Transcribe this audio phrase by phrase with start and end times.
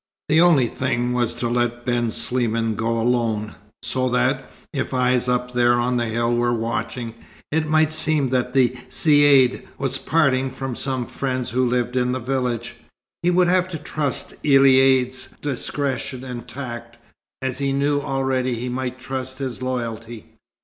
[0.29, 3.53] The only thing was to let Ben Sliman go alone,
[3.83, 7.13] so that, if eyes up there on the hill were watching,
[7.51, 12.19] it might seem that the Caïd was parting from some friend who lived in the
[12.19, 12.77] village.
[13.21, 16.97] He would have to trust Elaïd's discretion and tact,
[17.43, 20.25] as he knew already he might trust his loyalty.